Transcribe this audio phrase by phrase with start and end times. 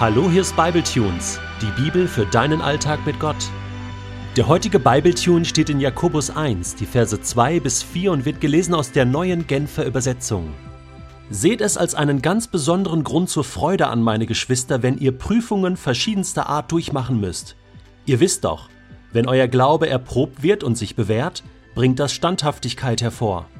[0.00, 3.36] Hallo, hier ist Bibletunes, die Bibel für deinen Alltag mit Gott.
[4.34, 8.72] Der heutige Bibletune steht in Jakobus 1, die Verse 2 bis 4 und wird gelesen
[8.72, 10.54] aus der neuen Genfer Übersetzung.
[11.28, 15.76] Seht es als einen ganz besonderen Grund zur Freude an, meine Geschwister, wenn ihr Prüfungen
[15.76, 17.56] verschiedenster Art durchmachen müsst.
[18.06, 18.70] Ihr wisst doch,
[19.12, 21.42] wenn euer Glaube erprobt wird und sich bewährt,
[21.74, 23.50] bringt das Standhaftigkeit hervor.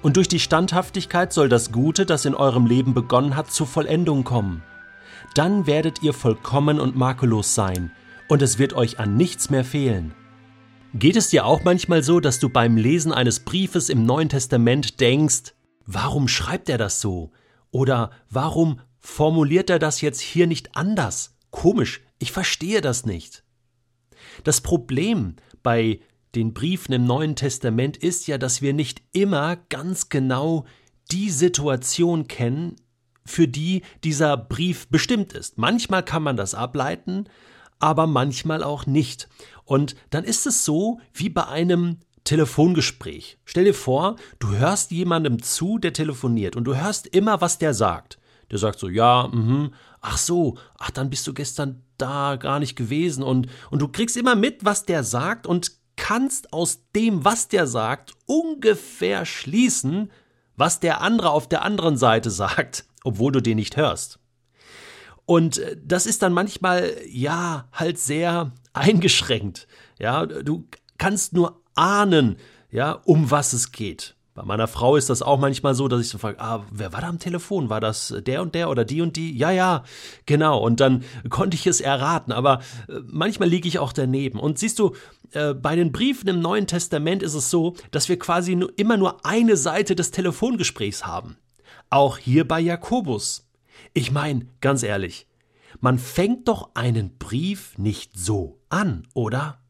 [0.00, 4.24] Und durch die Standhaftigkeit soll das Gute, das in eurem Leben begonnen hat, zur Vollendung
[4.24, 4.62] kommen
[5.34, 7.92] dann werdet ihr vollkommen und makellos sein,
[8.28, 10.14] und es wird euch an nichts mehr fehlen.
[10.94, 15.00] Geht es dir auch manchmal so, dass du beim Lesen eines Briefes im Neuen Testament
[15.00, 15.54] denkst,
[15.86, 17.30] warum schreibt er das so?
[17.70, 21.36] Oder warum formuliert er das jetzt hier nicht anders?
[21.50, 23.44] Komisch, ich verstehe das nicht.
[24.44, 26.00] Das Problem bei
[26.34, 30.64] den Briefen im Neuen Testament ist ja, dass wir nicht immer ganz genau
[31.10, 32.76] die Situation kennen,
[33.30, 35.58] für die dieser Brief bestimmt ist.
[35.58, 37.28] Manchmal kann man das ableiten,
[37.78, 39.28] aber manchmal auch nicht.
[39.64, 43.38] Und dann ist es so wie bei einem Telefongespräch.
[43.44, 47.74] Stell dir vor, du hörst jemandem zu, der telefoniert und du hörst immer, was der
[47.74, 48.18] sagt.
[48.50, 52.76] Der sagt so, ja, mhm, ach so, ach, dann bist du gestern da gar nicht
[52.76, 57.48] gewesen und, und du kriegst immer mit, was der sagt und kannst aus dem, was
[57.48, 60.10] der sagt, ungefähr schließen,
[60.56, 64.18] was der andere auf der anderen Seite sagt obwohl du den nicht hörst.
[65.26, 69.66] Und äh, das ist dann manchmal, ja, halt sehr eingeschränkt.
[69.98, 70.66] Ja, du
[70.98, 72.36] kannst nur ahnen,
[72.70, 74.16] ja, um was es geht.
[74.34, 77.00] Bei meiner Frau ist das auch manchmal so, dass ich so frage, ah, wer war
[77.00, 77.68] da am Telefon?
[77.68, 79.36] War das der und der oder die und die?
[79.36, 79.84] Ja, ja,
[80.24, 80.58] genau.
[80.58, 84.38] Und dann konnte ich es erraten, aber äh, manchmal liege ich auch daneben.
[84.38, 84.94] Und siehst du,
[85.32, 89.26] äh, bei den Briefen im Neuen Testament ist es so, dass wir quasi immer nur
[89.26, 91.36] eine Seite des Telefongesprächs haben.
[91.90, 93.50] Auch hier bei Jakobus.
[93.94, 95.26] Ich meine, ganz ehrlich,
[95.80, 99.60] man fängt doch einen Brief nicht so an, oder?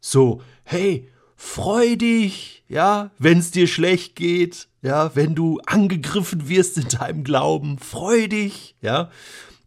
[0.00, 6.88] So, hey, freu dich, ja, wenn's dir schlecht geht, ja, wenn du angegriffen wirst in
[6.88, 9.10] deinem Glauben, freu dich, ja.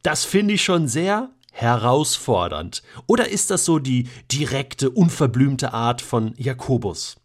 [0.03, 2.81] Das finde ich schon sehr herausfordernd.
[3.07, 7.17] Oder ist das so die direkte, unverblümte Art von Jakobus?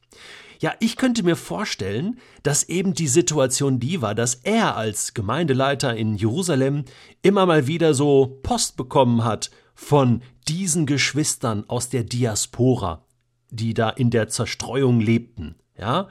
[0.60, 5.96] Ja, ich könnte mir vorstellen, dass eben die Situation die war, dass er als Gemeindeleiter
[5.96, 6.84] in Jerusalem
[7.22, 13.04] immer mal wieder so Post bekommen hat von diesen Geschwistern aus der Diaspora,
[13.50, 16.08] die da in der Zerstreuung lebten, ja,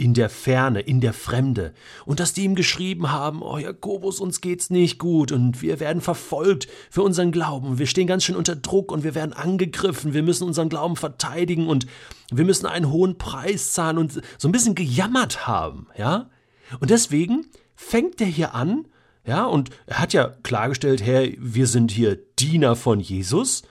[0.00, 1.74] in der Ferne, in der Fremde,
[2.06, 6.00] und dass die ihm geschrieben haben, oh Jakobus, uns geht's nicht gut und wir werden
[6.00, 10.22] verfolgt für unseren Glauben, wir stehen ganz schön unter Druck und wir werden angegriffen, wir
[10.22, 11.86] müssen unseren Glauben verteidigen und
[12.32, 16.30] wir müssen einen hohen Preis zahlen und so ein bisschen gejammert haben, ja?
[16.78, 18.86] Und deswegen fängt er hier an,
[19.26, 23.62] ja, und er hat ja klargestellt, Herr, wir sind hier Diener von Jesus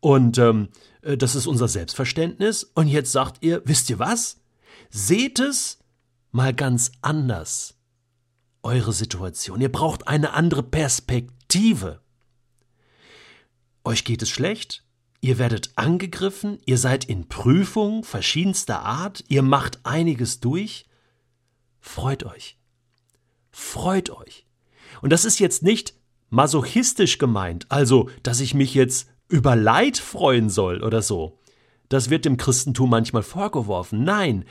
[0.00, 0.68] und ähm,
[1.02, 2.70] äh, das ist unser Selbstverständnis.
[2.74, 4.37] Und jetzt sagt ihr, wisst ihr was?
[4.90, 5.78] Seht es
[6.30, 7.74] mal ganz anders.
[8.62, 9.60] Eure Situation.
[9.60, 12.00] Ihr braucht eine andere Perspektive.
[13.84, 14.84] Euch geht es schlecht,
[15.20, 20.86] ihr werdet angegriffen, ihr seid in Prüfung verschiedenster Art, ihr macht einiges durch.
[21.80, 22.58] Freut euch.
[23.50, 24.46] Freut euch.
[25.00, 25.94] Und das ist jetzt nicht
[26.30, 31.38] masochistisch gemeint, also, dass ich mich jetzt über Leid freuen soll oder so.
[31.88, 34.04] Das wird dem Christentum manchmal vorgeworfen.
[34.04, 34.44] Nein,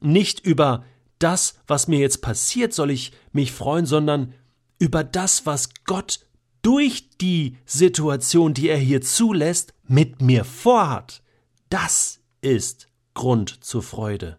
[0.00, 0.84] nicht über
[1.18, 4.34] das, was mir jetzt passiert, soll ich mich freuen, sondern
[4.78, 6.20] über das, was Gott
[6.62, 11.22] durch die Situation, die er hier zulässt, mit mir vorhat.
[11.68, 14.38] Das ist Grund zur Freude.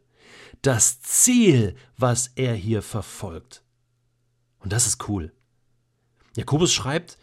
[0.62, 3.64] Das Ziel, was er hier verfolgt.
[4.60, 5.32] Und das ist cool.
[6.36, 7.18] Jakobus schreibt,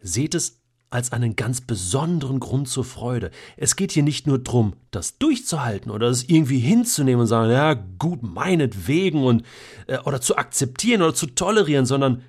[0.00, 0.59] seht es
[0.90, 3.30] als einen ganz besonderen Grund zur Freude.
[3.56, 7.74] Es geht hier nicht nur darum, das durchzuhalten oder es irgendwie hinzunehmen und sagen, ja,
[7.74, 9.44] gut, meinetwegen und
[9.86, 12.22] äh, oder zu akzeptieren oder zu tolerieren, sondern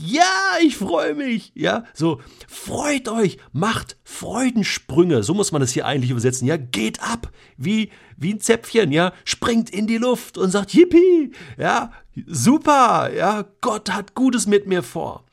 [0.00, 0.24] ja,
[0.62, 6.12] ich freue mich, ja, so freut euch, macht Freudensprünge, so muss man das hier eigentlich
[6.12, 10.72] übersetzen, ja, geht ab, wie wie ein Zäpfchen, ja, springt in die Luft und sagt
[10.74, 11.92] Yippie, ja,
[12.26, 15.24] super, ja, Gott hat Gutes mit mir vor.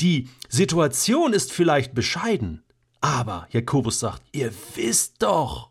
[0.00, 2.62] Die Situation ist vielleicht bescheiden,
[3.00, 5.70] aber Jakobus sagt, ihr wisst doch,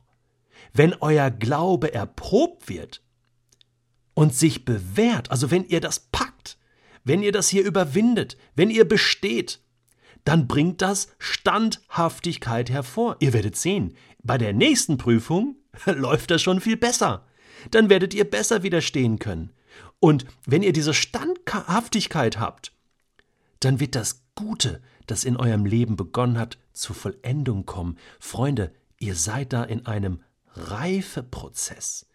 [0.74, 3.02] wenn euer Glaube erprobt wird
[4.14, 6.58] und sich bewährt, also wenn ihr das packt,
[7.04, 9.62] wenn ihr das hier überwindet, wenn ihr besteht,
[10.26, 13.16] dann bringt das Standhaftigkeit hervor.
[13.22, 17.26] Ihr werdet sehen, bei der nächsten Prüfung läuft das schon viel besser.
[17.72, 19.54] Dann werdet ihr besser widerstehen können.
[20.00, 22.74] Und wenn ihr diese Standhaftigkeit habt,
[23.60, 27.98] dann wird das Gute, das in eurem Leben begonnen hat, zur Vollendung kommen.
[28.20, 30.22] Freunde, ihr seid da in einem
[30.54, 32.08] Reifeprozess.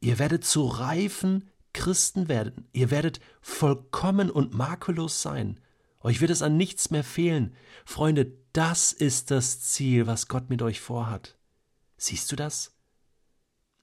[0.00, 2.68] Ihr werdet zu reifen Christen werden.
[2.72, 5.60] Ihr werdet vollkommen und makellos sein.
[6.00, 7.54] Euch wird es an nichts mehr fehlen.
[7.84, 11.38] Freunde, das ist das Ziel, was Gott mit euch vorhat.
[11.96, 12.76] Siehst du das?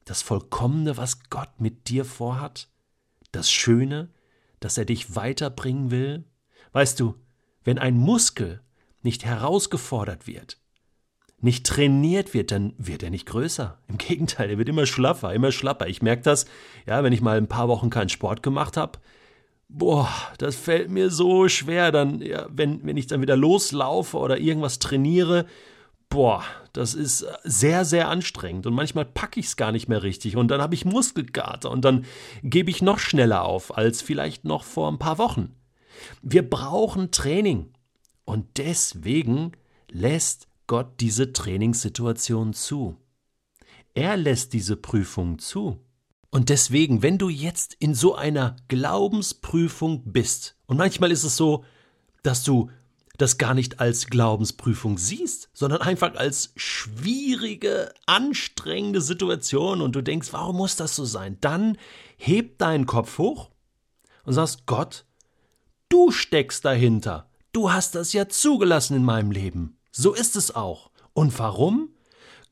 [0.05, 2.69] Das Vollkommene, was Gott mit dir vorhat?
[3.31, 4.09] Das Schöne,
[4.59, 6.25] dass er dich weiterbringen will?
[6.71, 7.15] Weißt du,
[7.63, 8.61] wenn ein Muskel
[9.01, 10.57] nicht herausgefordert wird,
[11.41, 13.77] nicht trainiert wird, dann wird er nicht größer.
[13.87, 15.87] Im Gegenteil, er wird immer schlaffer, immer schlapper.
[15.87, 16.45] Ich merke das,
[16.85, 18.99] ja, wenn ich mal ein paar Wochen keinen Sport gemacht habe.
[19.69, 24.39] Boah, das fällt mir so schwer, dann, ja, wenn, wenn ich dann wieder loslaufe oder
[24.39, 25.45] irgendwas trainiere.
[26.09, 26.43] Boah,
[26.73, 30.49] das ist sehr, sehr anstrengend und manchmal packe ich es gar nicht mehr richtig und
[30.49, 32.05] dann habe ich Muskelkater und dann
[32.41, 35.53] gebe ich noch schneller auf als vielleicht noch vor ein paar Wochen.
[36.21, 37.71] Wir brauchen Training
[38.25, 39.53] und deswegen
[39.89, 42.97] lässt Gott diese Trainingssituation zu.
[43.93, 45.79] Er lässt diese Prüfung zu.
[46.31, 51.65] Und deswegen, wenn du jetzt in so einer Glaubensprüfung bist, und manchmal ist es so,
[52.21, 52.69] dass du
[53.17, 60.29] das gar nicht als Glaubensprüfung siehst, sondern einfach als schwierige, anstrengende Situation und du denkst,
[60.31, 61.37] warum muss das so sein?
[61.41, 61.77] Dann
[62.17, 63.49] heb deinen Kopf hoch
[64.23, 65.05] und sagst, Gott,
[65.89, 67.29] du steckst dahinter.
[67.51, 69.77] Du hast das ja zugelassen in meinem Leben.
[69.91, 70.91] So ist es auch.
[71.13, 71.89] Und warum?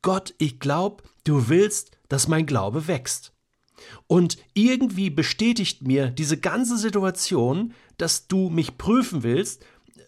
[0.01, 3.34] Gott, ich glaube, du willst, dass mein Glaube wächst.
[4.07, 9.63] Und irgendwie bestätigt mir diese ganze Situation, dass du mich prüfen willst,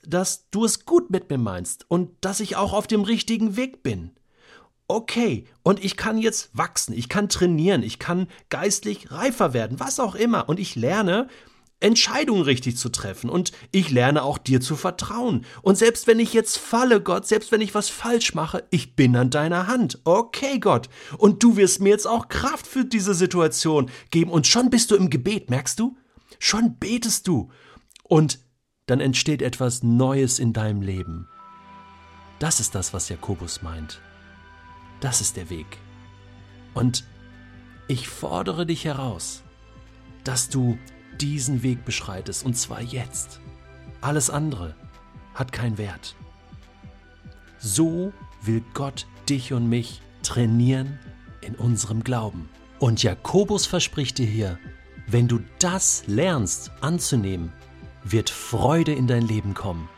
[0.05, 3.83] dass du es gut mit mir meinst und dass ich auch auf dem richtigen Weg
[3.83, 4.11] bin.
[4.87, 9.99] Okay, und ich kann jetzt wachsen, ich kann trainieren, ich kann geistlich reifer werden, was
[9.99, 10.49] auch immer.
[10.49, 11.27] Und ich lerne,
[11.81, 15.45] Entscheidungen richtig zu treffen und ich lerne auch dir zu vertrauen.
[15.61, 19.15] Und selbst wenn ich jetzt falle, Gott, selbst wenn ich was falsch mache, ich bin
[19.15, 19.99] an deiner Hand.
[20.03, 20.89] Okay, Gott.
[21.17, 24.31] Und du wirst mir jetzt auch Kraft für diese Situation geben.
[24.31, 25.97] Und schon bist du im Gebet, merkst du?
[26.37, 27.49] Schon betest du.
[28.03, 28.39] Und
[28.85, 31.27] dann entsteht etwas Neues in deinem Leben.
[32.39, 34.01] Das ist das, was Jakobus meint.
[34.99, 35.77] Das ist der Weg.
[36.73, 37.05] Und
[37.87, 39.43] ich fordere dich heraus,
[40.23, 40.77] dass du
[41.21, 43.39] diesen Weg beschreitest, und zwar jetzt.
[44.01, 44.75] Alles andere
[45.33, 46.15] hat keinen Wert.
[47.59, 50.99] So will Gott dich und mich trainieren
[51.41, 52.49] in unserem Glauben.
[52.79, 54.57] Und Jakobus verspricht dir hier,
[55.07, 57.51] wenn du das lernst anzunehmen,
[58.03, 59.89] wird Freude in dein Leben kommen.